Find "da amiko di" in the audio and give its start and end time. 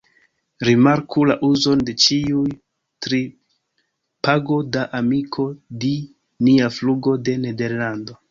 4.77-5.93